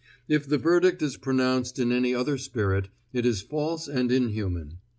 [0.27, 4.79] If the verdict is pronounced in any other spirit, it is false and inhuman.